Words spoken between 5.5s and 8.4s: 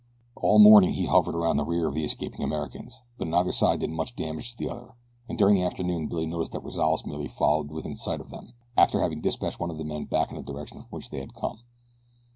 the afternoon Billy noticed that Rozales merely followed within sight of